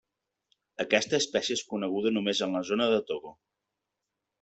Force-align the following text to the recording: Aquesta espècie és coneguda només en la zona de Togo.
Aquesta 0.83 1.19
espècie 1.25 1.59
és 1.59 1.63
coneguda 1.75 2.15
només 2.19 2.45
en 2.49 2.59
la 2.59 2.67
zona 2.75 2.93
de 2.97 3.01
Togo. 3.13 3.39